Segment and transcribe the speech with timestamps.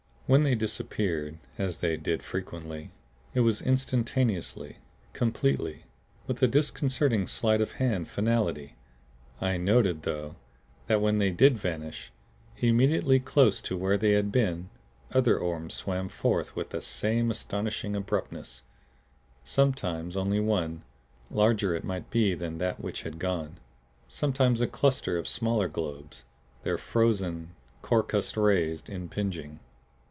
[0.27, 2.91] When they disappeared, as they did frequently,
[3.33, 4.77] it was instantaneously,
[5.11, 5.83] completely,
[6.25, 8.75] with a disconcerting sleight of hand finality.
[9.41, 10.37] I noted, though,
[10.87, 12.13] that when they did vanish,
[12.55, 14.69] immediately close to where they had been
[15.13, 18.61] other orbs swam forth with that same astonishing abruptness;
[19.43, 20.83] sometimes only one,
[21.29, 23.59] larger it might be than that which had gone;
[24.07, 26.23] sometimes a cluster of smaller globes,
[26.63, 29.59] their frozen, crocused rays impinging.